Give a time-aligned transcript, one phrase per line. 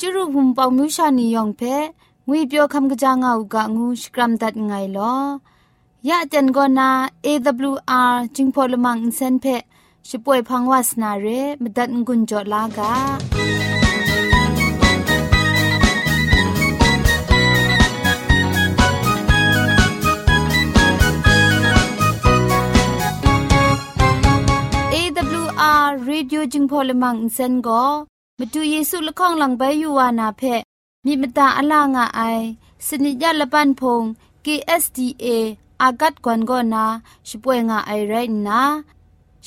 [0.00, 1.62] จุรุภุมปองมิวชานียองเพ
[2.28, 5.14] งวยเปียวคำกะจางเอากะงูสกรัมดัดไงลอ
[6.08, 6.90] ยะจันกอนา
[7.26, 9.46] AWR จิงพอลมังอินเซนเพ
[10.08, 11.26] ช่วยพังวาสนาเร
[11.62, 12.92] มดัดงุนจอลากา
[24.94, 27.54] AWR Radio จึงพอลมังอินเซน
[28.38, 30.42] ก็มาดูเยซูละข้องหลังใบยูวานาเพ
[31.04, 32.20] มีมตาอลางอไอ
[32.86, 34.02] สนิยาละปันพง
[34.44, 35.26] KSDA
[35.82, 36.84] อากัดกวนก็นา
[37.28, 38.14] ช่วยงาไอไร
[38.46, 38.60] นะ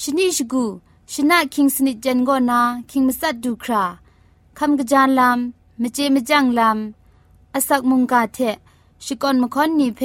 [0.02, 0.66] ชนิชกู
[1.14, 2.59] ชนะคิงสนิจันก็นา
[2.90, 3.84] คิงมัสัดดูครา
[4.58, 8.38] คำกระจานลำมเจมจังลำอาศักมุงกาเท
[9.05, 10.02] ชิกอนมคอนนีเพ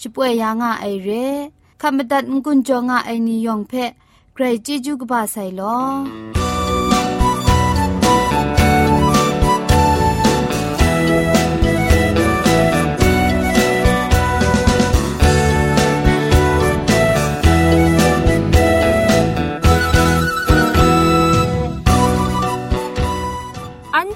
[0.00, 1.08] ช่วยยางาไอเร
[1.80, 3.72] คำบัดงกุนจงาไอนิยองเพ
[4.32, 6.47] ใครจีจูกบาไซลอ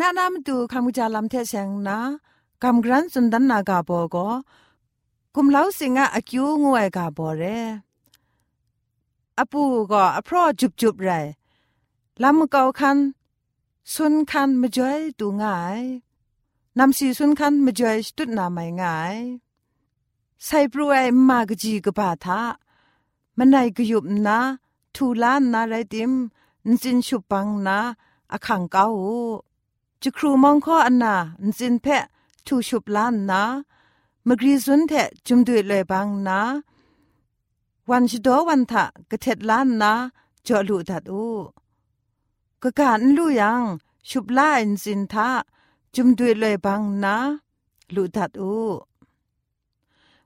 [0.00, 1.98] นานามตูคำจาลำเทเสงนะ
[2.62, 4.28] คำกรันสุนดันนากาโบก็
[5.34, 7.42] กุมเล้าสิงะอคิวงวยกาโบเร
[9.38, 11.10] อปูก็อพรอจุบจุบไร
[12.22, 12.98] ลำเกาคัน
[13.92, 15.82] สุนคันมาจ่อยตูง่าย
[16.78, 19.16] นำสีสุนคันมาจ่อยตุดนาไม่ง่าย
[20.44, 22.40] ใส่ปรวยมากจีกบาทา
[23.36, 24.38] มันไนกยุบนะ
[24.94, 26.12] ทูลานนาไรติม
[26.66, 27.78] นจินชุปังนา
[28.32, 28.86] อคังเกา
[30.02, 31.14] จะครูมองข้ออันนา
[31.46, 32.04] นจินเพะ
[32.46, 33.42] ทูชุบล้านนา
[34.26, 34.92] มกรีสุนเท
[35.26, 36.40] จุมด้วยเลยบางนา
[37.90, 39.92] วันชดวันทะกะเท็ดล้านนา
[40.46, 41.28] จอลูดัดอู
[42.62, 43.62] กะการลูยัง
[44.08, 45.28] ชุบล้าอินจินทา
[45.94, 47.16] จุมด้วยเลยบางนา
[47.94, 48.56] ลูดัดอู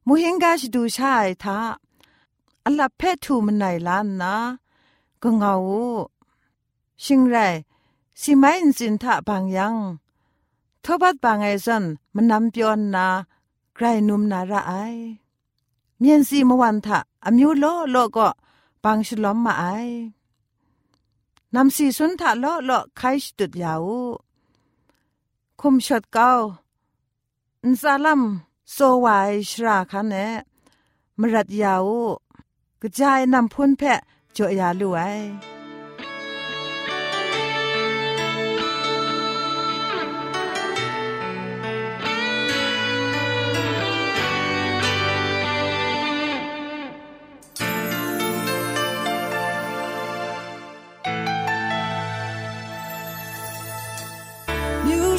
[0.06, 1.58] มูเฮงกาชดูชายทา
[2.64, 4.34] อัลลับเพะทูมันไหนล้านนะ
[5.22, 5.54] ก็เงา
[7.04, 7.36] ชิงไร
[8.20, 9.76] สิไม่อินสินทะบางยัง
[10.84, 11.84] ทบัดบางไอซัน
[12.14, 13.06] มันนำเปียนนา
[13.74, 14.72] ไกรนุมนาระไอ
[15.98, 18.28] เมียนสีมวันทะอมิวโลโลก็
[18.84, 19.64] บางฉลอมมาไอ
[21.54, 23.86] นำสีสุนทะโลโลไคชตุดยาว
[25.60, 26.30] คุมชดเก้า
[27.64, 28.22] อินซาลัม
[28.72, 30.14] โซวายชราคันเน
[31.18, 31.86] มรัดยาว
[32.80, 34.00] กระจายนำพุ่นแพะ
[34.36, 35.00] จอยาลุไอ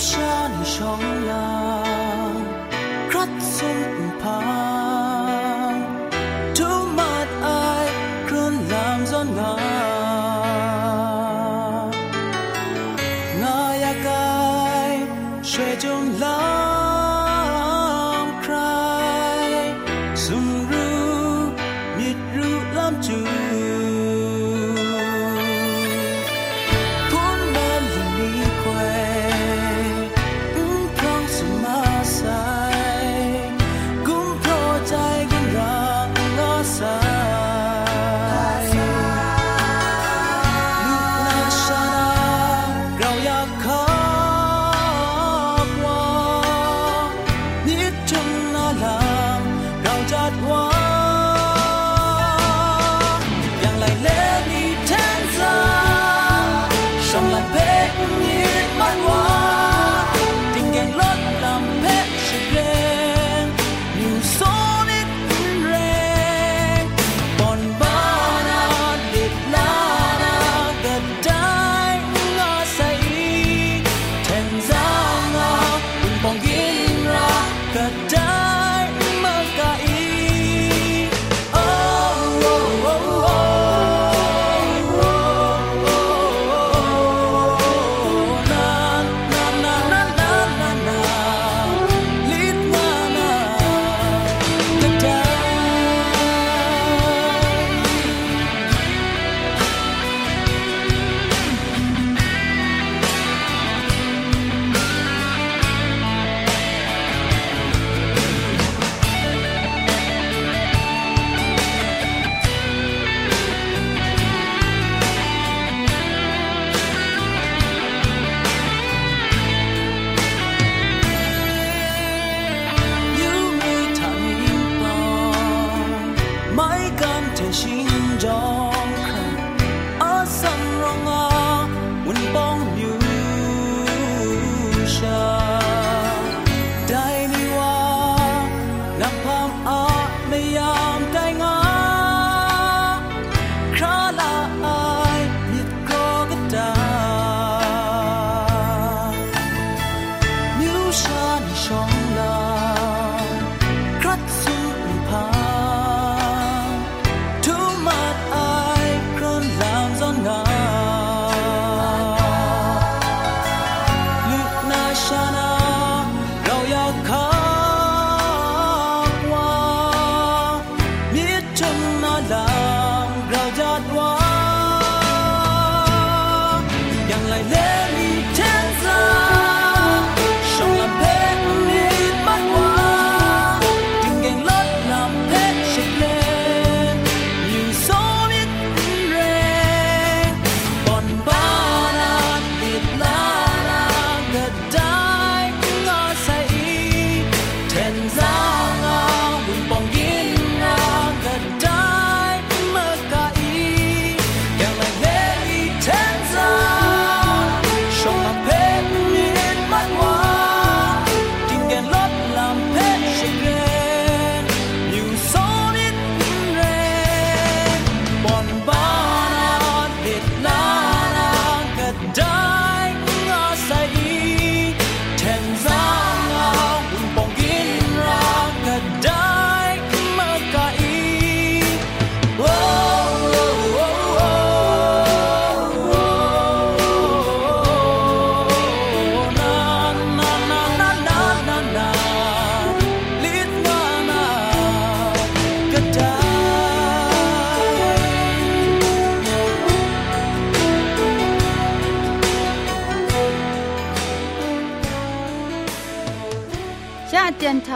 [0.01, 0.19] 下
[0.49, 1.83] 你双浪，
[3.11, 4.70] 可总不怕。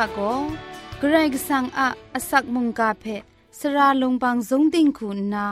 [0.02, 0.18] ะโก
[0.98, 3.04] เกรกสังอะอสักมุงกาเพ
[3.58, 5.46] สระลงบางสงติงคุณนา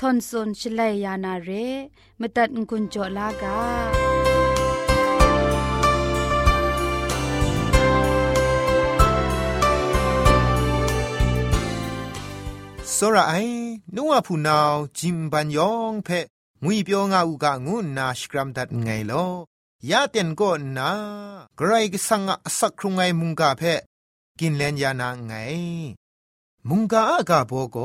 [0.00, 1.50] ทอนซนชลัยยานาเร
[2.20, 3.58] มตัดกุญจลากา
[12.96, 13.60] စောရအိုင်
[13.94, 16.20] နုဝဖူနောင်ဂျင်ပန်ယောင်ဖဲ
[16.64, 19.32] ငွေပြောငါဥကငုနာစကရမ်ဒတ်ငိုင်လော
[19.89, 20.91] ยาเต็นก็นา
[21.57, 23.61] ไกรก็สังอสักครุงไงมุงกาเพ
[24.39, 25.33] กินเลนยานาไง
[26.69, 27.77] มุงกาอากาโบโก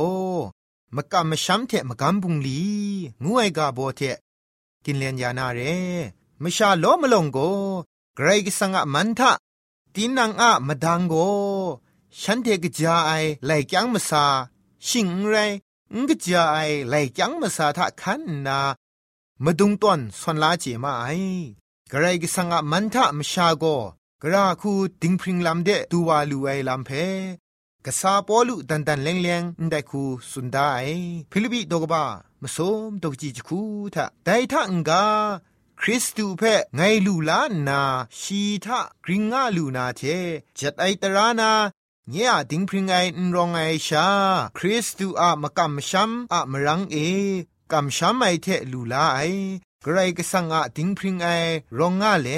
[0.97, 2.63] มกะมชัมเทมกัมบุงลี
[3.25, 4.01] งวยกาโบเท
[4.85, 5.61] กินเลนยานาเร
[6.43, 7.39] มชาโลมลงโก
[8.17, 9.33] ไกรก็สังอมันทะ
[9.95, 11.15] ตินังอะมดังโก
[12.21, 13.13] ฉันเทกจาไอ
[13.47, 14.25] ไลจังมสา
[14.87, 15.35] ชิงไร
[15.95, 18.59] งกจาไอไลจังมสาทะคันนา
[19.45, 21.07] มาดุงต้นสวนลาเจมาไอ
[21.93, 23.65] กระไรก็สังอามันทะมชาโก
[24.23, 26.91] กระคูดิงพริงลำเดตัววาลูไอลำเพ
[27.85, 30.71] กษาปอลุดันดันเลงเลงได้คูสุนได้
[31.31, 32.05] ฟิลิปิดกบ้า
[32.43, 33.61] มสมดกจีจคู
[33.95, 35.05] ทะได้ทะงกา
[35.81, 36.43] คริสตูเพ
[36.77, 37.83] ไงลูลานา
[38.21, 40.03] ชีทะกริงงาลูนาเท
[40.59, 41.53] จัดไอตรานา
[42.09, 44.07] เนี่ยดิงพริงไออนรองไอชา
[44.59, 46.97] คริสตูอะมะกัมชัมอะมรังเอ
[47.73, 49.21] กำช้ำไอเทลูลาไอ
[49.87, 51.29] กรก็สังอาติงพริงไอ
[51.79, 52.29] รองงาเล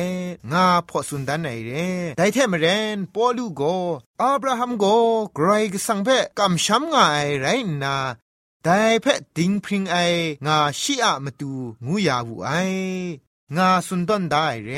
[0.52, 1.72] งาพอสุนดันไอเร
[2.16, 3.62] ไดเทมเรนปอลูโก
[4.22, 4.84] อับราฮัมโก
[5.34, 6.08] ไกรก็สังเพ
[6.38, 7.46] กำช้ำงาไอไร
[7.82, 7.96] นา
[8.64, 8.68] ได
[9.02, 9.06] เพ
[9.36, 9.96] ติงพริงไอ
[10.46, 11.52] งาชีอะมาตู
[11.86, 12.50] งูยาวูไอ
[13.56, 14.70] งาสุนดันได้เร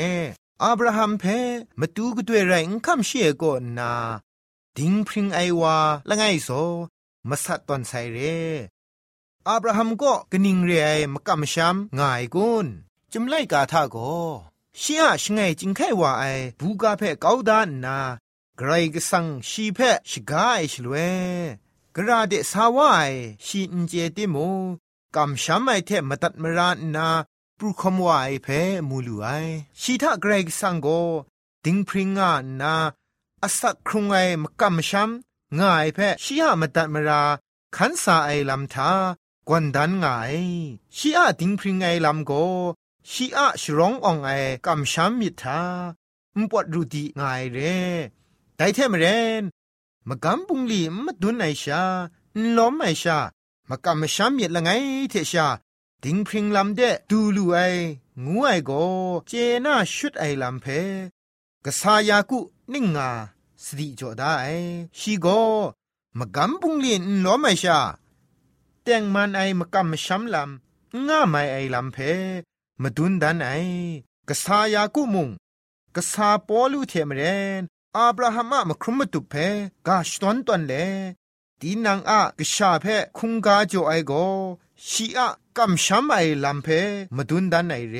[0.63, 1.23] อับราฮัมเพ
[1.79, 3.91] มาตูก็ด้วยไรอุคำเชียก็นา
[4.77, 5.77] ติงพริงไอวา
[6.09, 6.49] ละไงโซ
[7.29, 8.19] มาสัตตอนไซเร
[9.49, 12.67] อับราฮัมก็กนิงเรียมกำช้ำง่ายกุน
[13.13, 13.97] จำไล่กาทาโก
[14.81, 16.23] ชียชงไงจิงไขว่าไอ
[16.59, 17.97] บูกาเพเกาดานนา
[18.57, 20.95] ไกรกสังชีเพชกาไอชลเว
[21.95, 23.03] กระเดสาวไอ
[23.45, 24.47] ชีนเจติมู
[25.15, 27.07] กำช้ำไอเทมตัดมรานนา
[27.57, 28.47] ปรุคมวายเพ
[28.89, 29.27] มูลูไอ
[29.81, 30.87] ชีทาไกรกสังโก
[31.65, 32.75] ดิงพริงงานา
[33.43, 37.23] อสักครุงไอมกำช้ำง่ายเพชียมตัดมรา
[37.75, 38.91] ขันสาไอลำทา
[39.47, 40.07] กวนดันไง
[40.97, 42.31] ชีอาติงพริงไงลำโก
[43.11, 44.29] ชีอาชร้องอองไอ
[44.65, 45.61] กำช้ำมิทา
[46.37, 47.21] มปวดรูดีไง
[47.53, 47.77] เร่
[48.55, 49.05] แต่เทมเร
[49.41, 49.43] น
[50.07, 51.83] มากำบุงลีมดุนไอชา
[52.57, 53.17] ล้อมไอชา
[53.69, 54.69] มากำช้ำมิละไง
[55.09, 55.47] เทชา
[56.03, 57.57] ติงพริงลำเดดูลูไอ
[58.25, 58.71] งูไอโก
[59.27, 59.31] เจ
[59.65, 60.65] น่าชุดไอลำเพ
[61.65, 62.39] กษายากุ
[62.73, 63.09] นิ่งงา
[63.63, 64.33] สติจอได้
[64.99, 65.27] ชีโก
[66.17, 67.79] มากำบุงลีนล้อมไอชา
[68.87, 71.97] แต่งมันไอมกำมช้ำลำง่าไม่ไอลำเพ
[72.81, 73.51] มาดุนดันไอ
[74.29, 75.29] กษายากุมุง
[75.95, 77.21] กษาปอลูเทมเร
[77.59, 77.63] น
[77.97, 79.33] อับราฮัมอะมครุมตุเพ
[79.87, 80.73] กาชตอนตอนเล
[81.61, 82.85] ตีนังอะกษาเพ
[83.17, 84.13] คุงกาโจไอโก
[84.89, 85.27] ชีอะ
[85.57, 86.67] กำช้ำไอลำเพ
[87.15, 87.97] มาดุนดันไอเร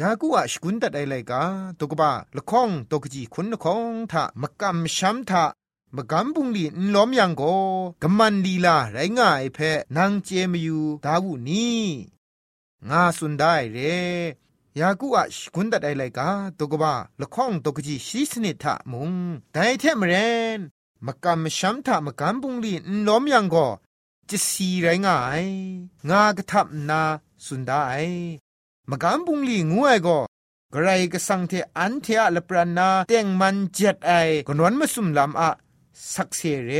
[0.00, 1.42] ยากูอะสกุนตัดไอไลกา
[1.78, 5.44] ตกบะละข้องตกจีคุณละข้องทะมกำช้ำทะ
[5.96, 7.42] มกำบุงลีนล้อมยังโก
[8.02, 9.58] กำมันลีลาไรง่ายเพ
[9.96, 11.70] นางเจมยูดาวุนี
[12.88, 13.78] งาสุนได้เร
[14.78, 19.12] ยากูอะชกุนดัดไอไลกาตกบะละข้องตกจีชีสนิทะมุง
[19.52, 20.14] ไดเทมเร
[20.58, 20.60] น
[21.06, 23.56] มกำช้ำทะมกำบุงลีนล้อมยังโก
[24.28, 25.44] จะสีไรง่าย
[26.08, 27.02] งากระทับนา
[27.46, 27.82] สุนได้
[28.90, 30.08] มกำบุงลีงูไอโก
[30.74, 34.12] กไรก็สังเทอันเทอะละปรานาเต็งมันเจ็ดไอ
[34.46, 35.50] กนวนมาสุมลำอะ
[36.14, 36.72] สักเสเร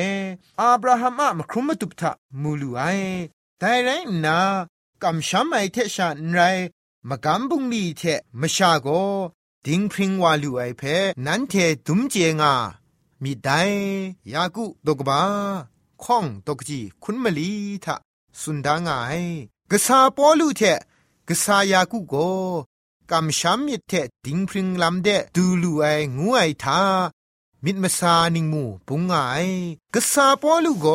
[0.61, 2.81] อับราฮัมอะมครุมตุบทะมูลูไอ
[3.59, 3.89] แต่ไร
[4.25, 4.39] นา
[5.03, 6.41] กำช้ำไอเทชานไร
[7.09, 8.03] มากำบุงลีเท
[8.41, 8.89] มชาโก
[9.67, 10.83] ดิงพริงวาลูไอเพ
[11.27, 11.55] นันเท
[11.87, 12.55] ดุมเจงา
[13.23, 13.49] มีได
[14.33, 15.21] ยากุตกบา
[16.03, 17.51] ข้องตกจีคุณมลี
[17.85, 17.97] ทะ
[18.41, 18.91] สุนดางไง
[19.71, 20.63] กษาปอลูเท
[21.29, 22.15] กษายากุโก
[23.11, 23.93] กำช้ำมิเท
[24.25, 25.85] ดิงพริงลำเดดูลูไอ
[26.17, 26.81] งูไอทา
[27.65, 29.15] มิดมาซานิงมูปุงไง
[29.95, 30.87] กษาปอลูโก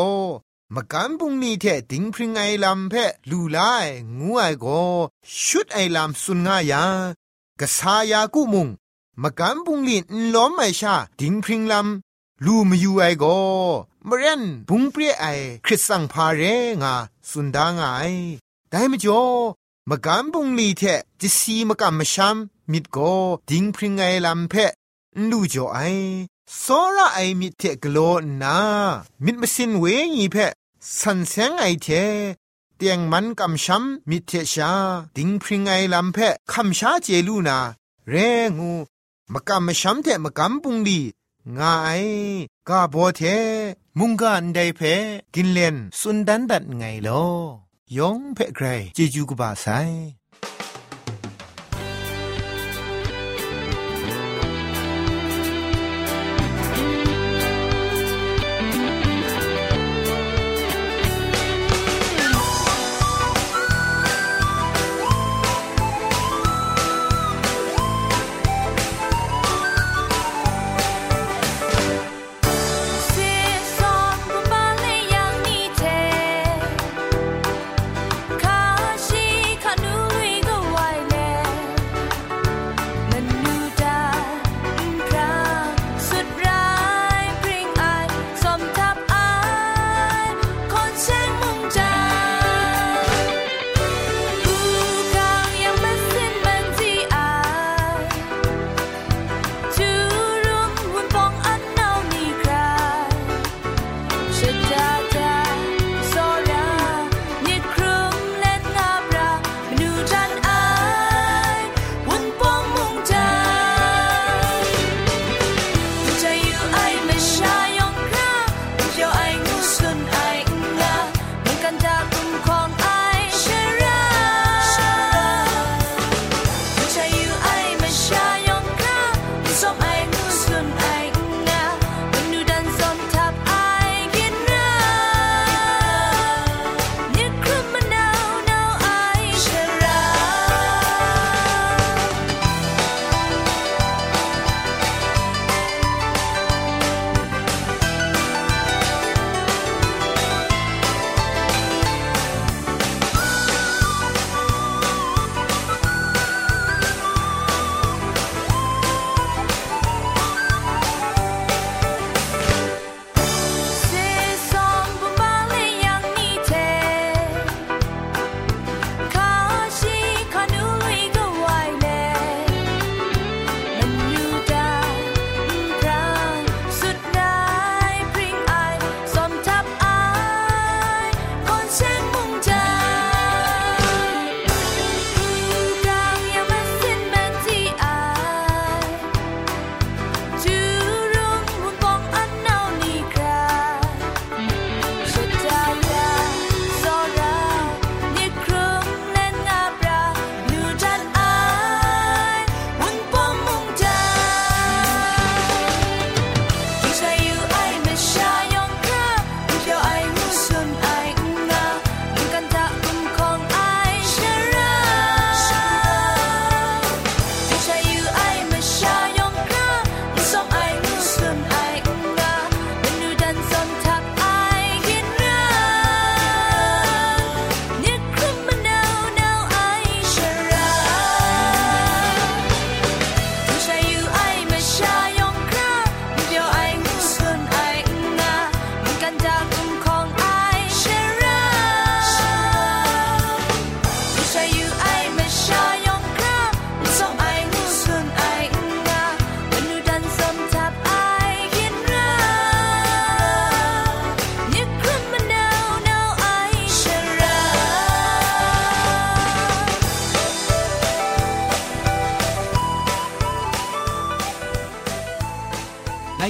[0.76, 2.94] มกันปุงนี่เทดิงพริงไอลำเพ
[3.30, 3.60] ลูไล
[4.18, 4.66] งูไอโก
[5.46, 6.84] ชุดไอลำสุนงายา
[7.60, 8.68] กษายากุมุง
[9.22, 13.26] มกันปุงลินล้อมไอชาดิงพริงลำลูมยูไอโก
[14.08, 15.26] มเรนบุงเปรียไอ
[15.66, 16.42] คริสสังพาเร
[16.82, 16.96] งา
[17.30, 17.86] สุนดางไอ
[18.70, 19.24] ได้มจ่อ
[19.90, 20.84] มกันปุงลีเท
[21.22, 22.36] จิสีมกันมชัม
[22.72, 22.98] มิดโก
[23.50, 24.54] ดิงพริงไอลำเพ
[25.30, 25.80] ลูจ่อไอ
[26.63, 27.99] စောရအိုင်มิเทกโล
[28.43, 28.57] นา
[29.25, 29.85] มิดมสินเว
[30.17, 30.37] งีเพ
[30.99, 31.89] สันเซงไอเท
[32.77, 34.73] เตียงมันกำช้ำมิเทชา
[35.17, 36.19] ดิงพริงไอลำเพ
[36.53, 37.59] คำชาเจลูนา
[38.09, 38.15] เร
[38.59, 38.73] งู
[39.33, 41.01] มกำมช้ำเทมกำปุงลี
[41.59, 41.91] งาไอ
[42.69, 43.21] กาโบเท
[43.99, 44.81] มุงกันไดเพ
[45.35, 47.25] กินเลนสุนดันดัดไงลอ
[47.97, 49.67] ยองเพไกรเจจูกบาไซ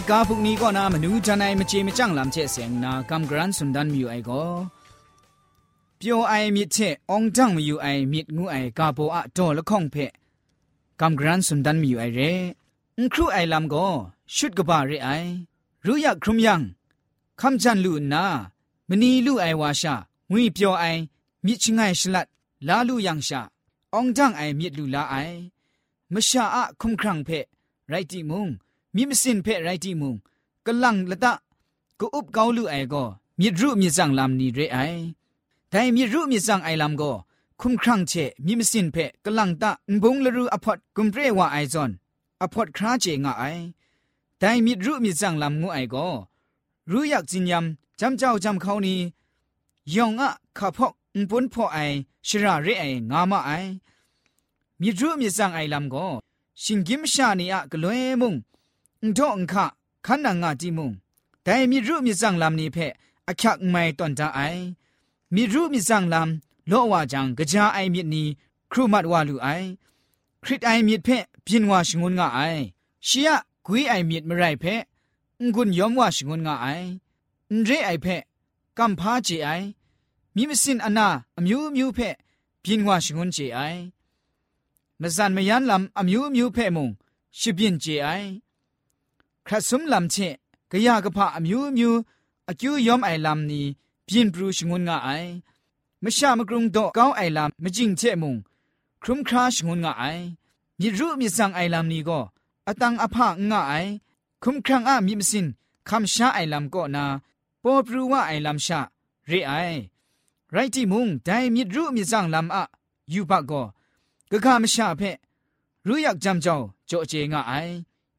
[0.10, 4.44] กาพวกนี้ก็นามนูจันไอมเจมจังลำเชเสียงนากำกรันสุนดันมิวไอก็
[5.98, 6.78] เปียวไอมิเช
[7.12, 10.12] องจังมิวไอมิดงูไอกาโปอะโตละข้องเพะ
[11.00, 12.20] กำกรันสุนดันมิวไอเร
[13.00, 13.88] นครูไอลำก็
[14.36, 15.10] ชุดกบาเรไอ
[15.86, 16.62] รู้อยากครุมยัง
[17.40, 18.24] คำจันลูนา
[18.90, 19.96] มนีลูไอวาชา
[20.32, 20.86] งุยเปียวไอ
[21.46, 22.28] มิชงไงฉลัด
[22.68, 23.42] ลาลูยังชา
[23.96, 25.16] องจังไอมิดลูลาไอ
[26.14, 27.46] มชาอะคุมครังเพะ
[27.90, 28.50] ไรติมุง
[28.96, 30.16] มิมสินเพไรติมุง
[30.66, 31.34] กลังละตะ
[32.00, 33.04] กูอุบเกาลูไอก็
[33.40, 34.78] มิรุมิจังลำนี้เรไอ
[35.70, 37.12] แต่มิรุมิจังไอลำก็
[37.62, 38.14] คุมครังเช
[38.46, 38.96] มิมสินเพ
[39.26, 39.72] กลังตะ
[40.02, 41.92] บงละรูอพอดกุมเรวาไอซอน
[42.42, 43.44] อพอดคราเจงไอ
[44.40, 46.08] แต่มิรุมิจังลำงูไอก็
[46.92, 49.00] รู้อยากจินยำจำเจ้าจำเขานี้
[49.94, 50.94] ยองอะขับพอก
[51.30, 51.78] ปุนพ่อไอ
[52.28, 53.52] ชราเรไองามาไอ
[54.82, 56.08] มิรุมิจังไอลำก็
[56.62, 58.34] ชิงกิมชานีอะกลวยมุง
[59.18, 59.66] ดองคะ
[60.06, 60.92] ขันนางาจิมุง
[61.44, 62.78] แต่มีรูมีสังลำนี้เพ
[63.28, 64.40] ออคักไม่ตอนตาไอ
[65.36, 68.28] มีรูมีสังลำโลวาจังกะจาไอมีนี้
[68.72, 69.48] ครูมัดวาลูไอ
[70.44, 71.08] คริตไอมีเพ
[71.46, 72.40] พินวาชงุนงาไอ
[73.08, 73.30] ชีย
[73.66, 74.66] กุยไอมีมไรเพ
[75.54, 76.68] งุนยอมว่าชงวนงาไอ
[77.66, 78.06] เรไอเพ
[78.78, 79.50] กัมพาเจไอ
[80.36, 81.08] มิมสินอนา
[81.38, 82.00] อมิวมิวเพ
[82.64, 83.60] พินว่าชงวนเจไอ
[85.02, 86.90] มซันมยันลำอมิวมิวเพมง
[87.40, 88.10] ชิบินเจไอ
[89.50, 90.36] คราสุมลำเชะ
[90.72, 91.94] กะยากะพะอมิวมิว
[92.50, 93.66] อคิวยอมไอลำนี้
[94.08, 95.10] พินปรูชงวนงาไอ
[96.04, 98.36] มชามกรุงโตก้าวไอลำมจิงเจมง
[99.02, 100.04] ครุมคราชงวนงาไอ
[100.80, 102.20] มิรุมิสังไอลำนี้ก็
[102.68, 103.74] อตังอภะงาไอ
[104.44, 105.46] คุมครังอะมิมสิน
[105.90, 107.06] คำชาไอลำก็นา
[107.64, 108.80] ปอปรูว่าไอลำชา
[109.28, 109.54] เรไอ
[110.52, 112.64] ไรที่มุงแต่มิรุมิสังลำอะ
[113.14, 113.62] ยูปะก็
[114.32, 114.54] กะขา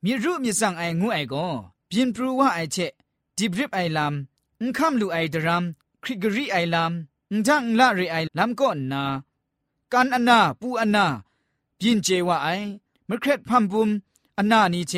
[0.04, 1.46] มีรูปมีสังไองูไอก็
[1.90, 2.76] บินปรูว่าไอเช
[3.36, 5.64] ดิบริบไอลำอุ้งคำลูไอดราม
[6.02, 9.02] คริกรีไอลำอุ้งจังละรีไอลำก็นา
[9.92, 11.06] การอนาปูอนา
[11.78, 12.48] บินเจว่าไอ
[13.08, 13.90] มเครดพัมบุม
[14.38, 14.94] อนานีเช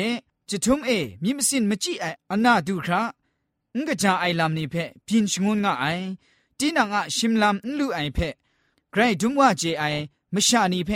[0.49, 0.91] จะทุ่มเอ
[1.23, 3.01] มีมสินมจีไออนาดูครา
[3.73, 4.75] อุ้งกะจาไอลำนี้เพ
[5.07, 5.85] บินชงงงไอ
[6.57, 8.19] ตีนังอะชิมลำอุ้งลูไอเพ
[8.91, 9.83] ไกรจุมว่าเจไอ
[10.33, 10.91] มชานีเพ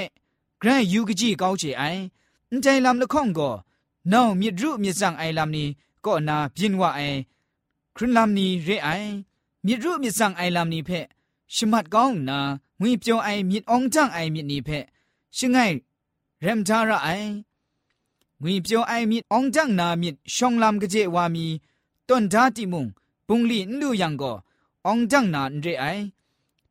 [0.59, 1.83] ไกรยูกจีเกาเจไอ
[2.51, 3.51] อุ้งใจลำละข้องกอ
[4.12, 5.64] နောင်မြစ်ရုမြစ်ဆောင်အိုင်လမ်နီ
[6.04, 7.18] ကောနာပြင်းဝအိုင်
[7.96, 9.10] ခရင်လမ်နီရဲအိုင်
[9.66, 11.00] မြစ်ရုမြစ်ဆောင်အိုင်လမ်နီဖဲ
[11.54, 12.38] ရှမတ်ကောင်းနာ
[12.80, 14.78] ငွေပြောအိုင်မြစ်အောင်ကြန့်အိုင်မြစ်နီဖဲ
[15.36, 15.76] ရှငိုင်
[16.44, 17.30] ရမ်ဂျာရအိုင်
[18.42, 21.46] ငွေပြောအိုင်မြစ်အောင်ကြန့်နာမြစ်ရှောင်းလမ်ကကြေဝါမီ
[22.08, 22.86] ต้นดาติมุง
[23.26, 24.32] ปุงลีนลูยังก็
[24.86, 25.84] องจังนานเรไอ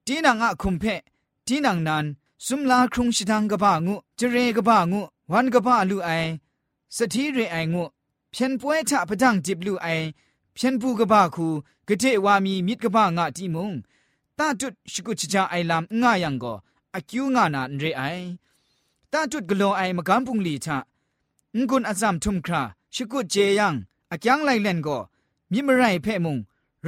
[0.06, 0.84] ตีนังอะคุมเพ
[1.48, 2.06] ตีนังนาน
[2.46, 6.10] สุมลาครุงชิดังกบ้างูเจเรกบ้างูวันกบ้าลูไอ
[6.97, 7.83] สถีเรไองู
[8.31, 9.89] เพียนป่วยชะพดังจิบลูไอ
[10.55, 11.47] เพียนปูกบ้าคู
[11.89, 13.73] กะเทวามีมิดกบ้างะติมุง
[14.39, 16.55] ตาจุดสกุชจาไอลามง่ายังก็
[16.95, 18.03] อคิวงานานเรไอ
[19.13, 20.79] ตาจุดกโลไอมะกัมปุงลีชะ
[21.57, 22.63] งกุนอาซัมทุมครา
[22.95, 23.75] สกุเจยัง
[24.11, 24.99] อะยังไลเลนก็
[25.53, 26.39] มิมไรเพ่มุง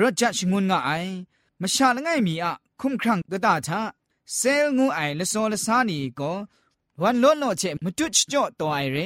[0.00, 0.90] รถจัดชงุนงาไอ
[1.60, 3.80] มาชาละไงมีอะคุ้มครั้งก็ตาทา
[4.36, 6.32] เซลงูไอละโซละสานีก็
[7.02, 8.98] วันล้นโลเชมตุชจ่อตัวไอเร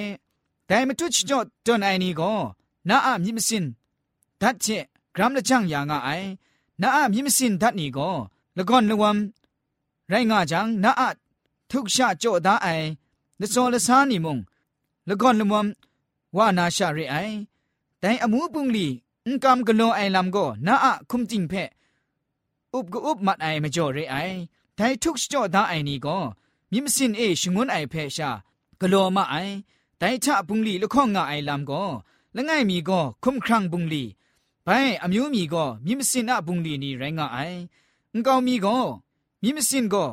[0.70, 2.34] แต่มตุชจ่อตัวไอนี่ก็
[2.90, 3.66] น้าอะมิมสิน
[4.42, 4.66] ดัดเช
[5.16, 6.10] กรัมละจังยางาไอ
[6.82, 8.10] น้าอะมิมสินดัดนี่ก็
[8.58, 9.18] ละก่อนละวัน
[10.10, 11.10] ไรงาจังน้าอะ
[11.72, 12.68] ทุกชาจ่อดาไอ
[13.40, 14.38] ละโซละสานีมุง
[15.10, 15.68] ละก่อนละวัน
[16.36, 17.16] ว่านาชาเรไอ
[18.00, 18.88] แต่อมูปุงลี
[19.26, 21.54] อุกำกโลไอลำก็น้าอะคุมจิงเพ
[22.74, 24.16] อุบก็อุบมัดไอมาจ่อเรไอ
[24.76, 26.18] แต่ทุกจ่อดาไอนี่ก็
[26.72, 28.30] มิมสินเอชงวนไอเพชา
[28.82, 29.36] กโลมาไอ
[30.00, 31.84] แต่ชะปุงลีละข้องงาไอลำก็
[32.36, 34.04] ละง่ายมีก็คุมครังปุงลี
[34.64, 34.70] ไป
[35.02, 37.38] อมิวมีก็มิมสินอะปุงลีนี่ไรงาไอ
[38.14, 38.76] อุกามีก็
[39.44, 40.06] มิมสินก็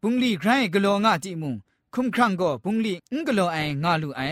[0.00, 1.54] ปุงลีใครกโลงาติมุง
[1.94, 4.22] คุมครังก็ปุงลีอุกโลไองาลูไอ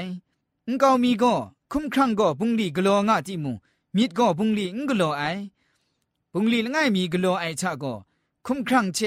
[0.68, 1.34] อุกามีก็
[1.72, 3.56] คุมครังก็ปุงลีกโลงาติมุง
[3.96, 5.22] มิดก็บุงลีงกโลไอ
[6.32, 7.92] บุงลีละง่ายมีกโลไอชะก็
[8.46, 8.98] คุมครังเช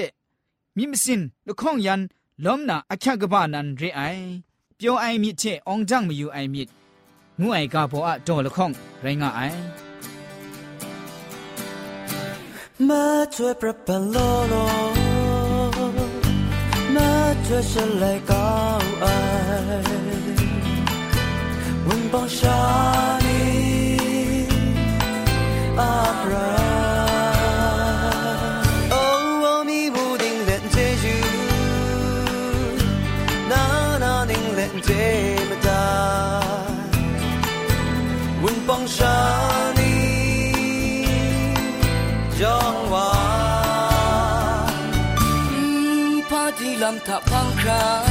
[0.76, 2.00] มิมสินละข้องยัน
[2.44, 4.00] ล้มนาอักขกบานันเรไอ
[4.77, 6.67] เปียวไอมิเชอองจังมอยู่ไอมิด
[7.41, 9.41] งูไอกาโบอะโดละข้องไรงาไอ
[12.87, 14.17] มาช่วยประปันโล
[14.49, 14.53] โล
[16.95, 17.09] มา
[17.45, 18.49] ช่วยฉันเลยก้า
[18.81, 19.05] วไอ
[21.85, 22.59] วันบองชา
[23.25, 23.37] นี
[25.77, 26.47] opera.
[26.49, 26.56] Oh,
[46.87, 48.06] cam tak pang kra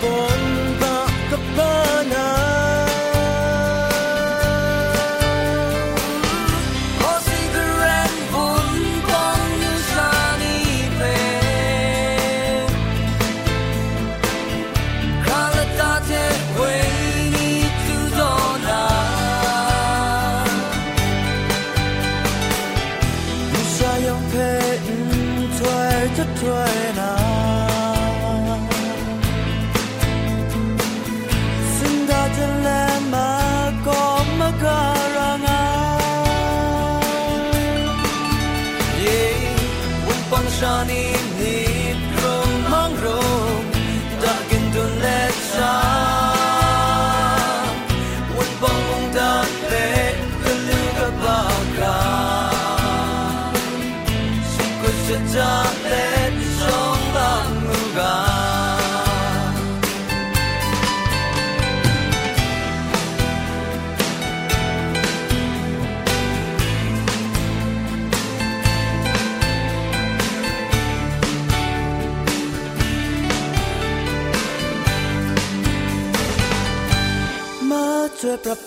[0.00, 0.40] Kapon,
[0.80, 1.89] baka pa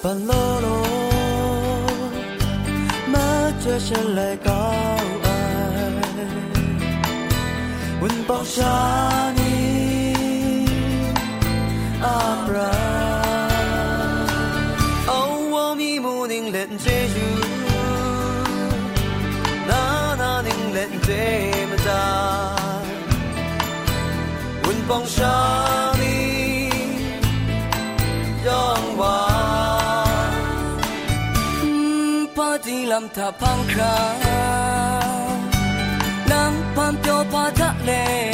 [0.03, 0.67] ช่วยปรับปรุงโลโล
[3.13, 3.27] มา
[3.61, 4.65] ช่วยฉันเลยก้า
[5.03, 5.27] วไอ
[8.01, 8.39] วันบอ
[32.93, 33.93] pa di lam tha phang kha
[36.29, 38.32] nam pam pyo pa tha le we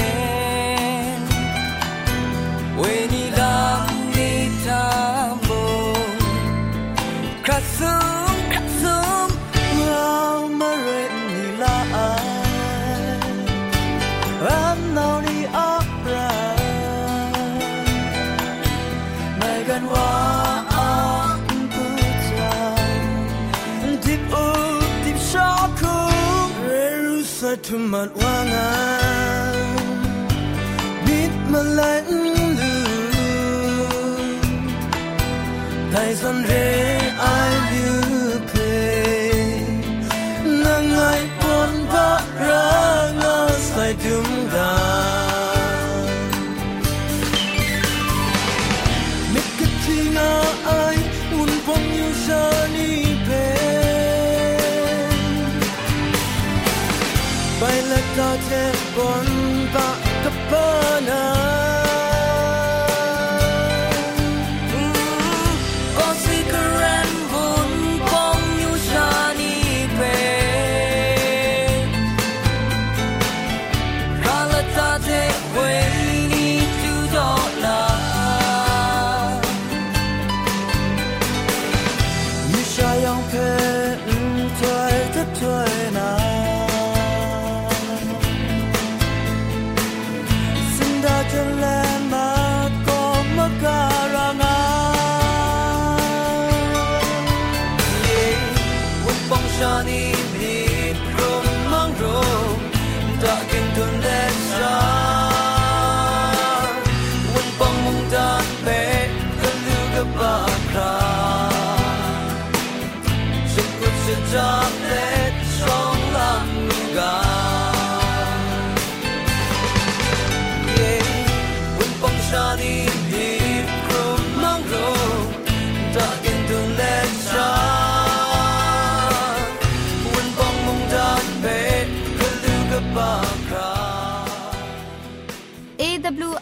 [27.50, 28.40] รู้สึกทุมันว่า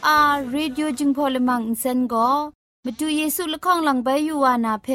[0.08, 2.30] AWR Radio จึงพอลมังอินเซนก็
[2.84, 4.88] มาดูเยซูละข้องหลังใบยูวานาเพ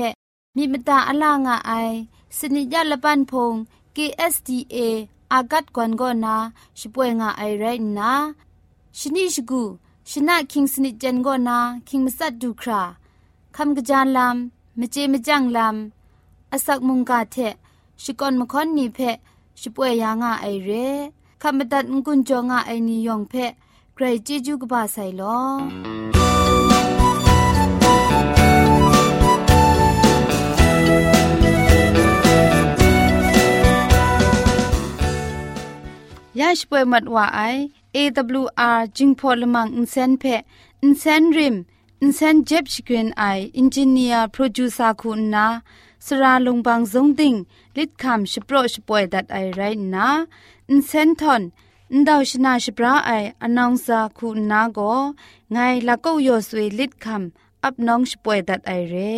[0.56, 1.72] มีมตาอลางอไอ
[2.36, 3.54] สนิยาละปันพง
[3.96, 4.76] KSDA
[5.32, 6.36] อากัดกวนก็นา
[6.78, 7.64] ช่วยงาไอไร
[7.98, 8.12] นะ
[8.98, 9.62] ชนิชกู
[10.10, 12.82] ชนะคิงสนิจันก็นาคิงมัสัดดูครา
[13.56, 17.36] คำกระจานลำมเจมจังลำอาศักมุงกาเท
[18.02, 18.98] ชิกอนมคอนนีเพ
[19.60, 20.70] ช่วยยางาไอเร
[21.42, 23.34] คำบัดงกุนจงาไอนิยองเพ
[23.94, 25.38] ใครจีจูกบาไซลอ
[36.40, 37.40] ยาชป่วยมัดว่าไอ
[37.96, 40.24] AWR จิงพอลมังอินเซนเพ
[40.82, 41.56] อินเซนริม
[42.02, 43.24] อินเซนเจ็บชกรีนไอ
[43.58, 45.46] อินจิเนียร์โปรดิวซาคุณนา
[46.06, 47.34] สราลงบางซงดิง
[47.76, 49.60] ลิดคำชโปรชป่วยดัดไอไร
[49.94, 50.08] นะ
[50.70, 51.42] อินเซนทอน
[51.96, 55.00] န်ဒေါရှနာရှပရာအိုင်အနောင်စာခုနာကို
[55.54, 57.24] ငိုင်လကောက်ရွှေလစ်ခမ်
[57.66, 59.16] အပနောင်ရှပွေဒတ်အိုင်ရဲ